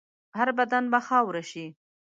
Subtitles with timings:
[0.37, 1.65] هر بدن به خاوره شي.